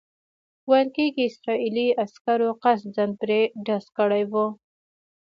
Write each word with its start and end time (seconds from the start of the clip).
ویل 0.69 0.87
کېږي 0.97 1.23
اسرائیلي 1.29 1.87
عسکرو 2.03 2.49
قصداً 2.63 3.05
پرې 3.19 3.39
ډز 3.65 3.85
کړی 3.97 4.23
وو. 4.31 4.45